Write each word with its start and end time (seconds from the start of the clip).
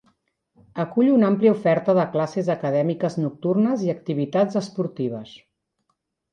Acull 0.83 1.11
una 1.15 1.29
àmplia 1.33 1.51
oferta 1.57 1.95
de 1.99 2.07
classes 2.15 2.49
acadèmiques 2.55 3.19
nocturnes 3.27 3.87
i 3.91 3.95
activitats 3.97 4.61
esportives. 4.65 5.39